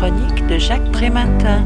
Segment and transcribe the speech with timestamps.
[0.00, 1.62] chronique de Jacques Prématin.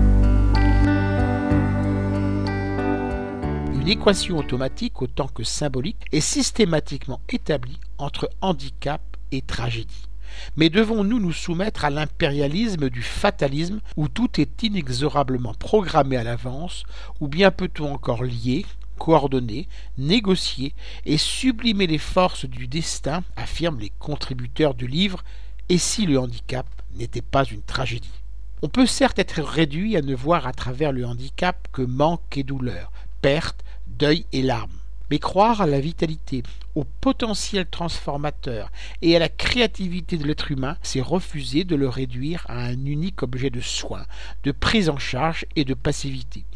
[3.72, 9.00] Une équation automatique autant que symbolique est systématiquement établie entre handicap
[9.30, 10.08] et tragédie.
[10.56, 16.82] Mais devons-nous nous soumettre à l'impérialisme du fatalisme où tout est inexorablement programmé à l'avance,
[17.20, 18.66] ou bien peut-on encore lier,
[18.98, 20.74] coordonner, négocier
[21.06, 25.22] et sublimer les forces du destin, affirment les contributeurs du livre,
[25.68, 26.66] et si le handicap
[26.96, 28.23] n'était pas une tragédie?
[28.64, 32.44] On peut certes être réduit à ne voir à travers le handicap que manque et
[32.44, 34.72] douleur, perte, deuil et larmes.
[35.10, 36.42] Mais croire à la vitalité,
[36.74, 42.46] au potentiel transformateur et à la créativité de l'être humain, c'est refuser de le réduire
[42.48, 44.06] à un unique objet de soin,
[44.44, 46.46] de prise en charge et de passivité.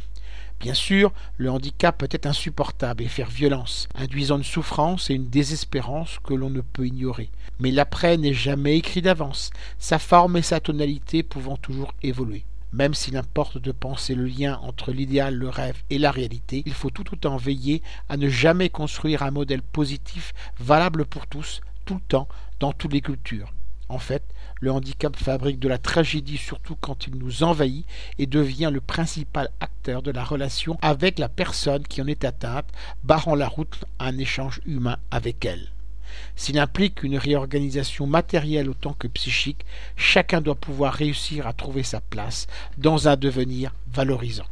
[0.61, 5.29] Bien sûr, le handicap peut être insupportable et faire violence, induisant une souffrance et une
[5.29, 7.31] désespérance que l'on ne peut ignorer.
[7.61, 12.45] Mais l'après n'est jamais écrit d'avance, sa forme et sa tonalité pouvant toujours évoluer.
[12.73, 16.75] Même s'il importe de penser le lien entre l'idéal, le rêve et la réalité, il
[16.75, 21.95] faut tout autant veiller à ne jamais construire un modèle positif valable pour tous, tout
[21.95, 22.29] le temps,
[22.59, 23.53] dans toutes les cultures.
[23.89, 24.23] En fait,
[24.61, 27.87] le handicap fabrique de la tragédie surtout quand il nous envahit
[28.19, 32.69] et devient le principal acteur de la relation avec la personne qui en est atteinte,
[33.05, 35.71] barrant la route à un échange humain avec elle.
[36.37, 39.65] S'il implique une réorganisation matérielle autant que psychique,
[39.97, 44.47] chacun doit pouvoir réussir à trouver sa place dans un devenir valorisant.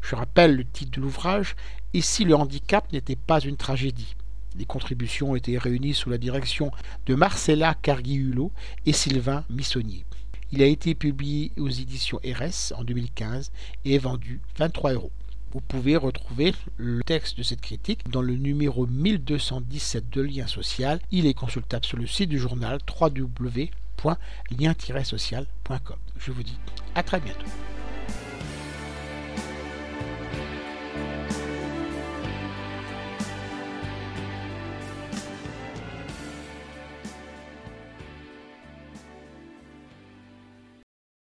[0.00, 1.56] Je rappelle le titre de l'ouvrage
[1.94, 4.16] Et si le handicap n'était pas une tragédie
[4.56, 6.72] les contributions ont été réunies sous la direction
[7.06, 8.50] de Marcella Carguiulo
[8.86, 10.04] et Sylvain Missonnier.
[10.52, 13.50] Il a été publié aux éditions RS en 2015
[13.84, 15.10] et est vendu 23 euros.
[15.52, 21.00] Vous pouvez retrouver le texte de cette critique dans le numéro 1217 de Lien Social.
[21.12, 25.96] Il est consultable sur le site du journal www.lien-social.com.
[26.18, 26.58] Je vous dis
[26.94, 27.46] à très bientôt.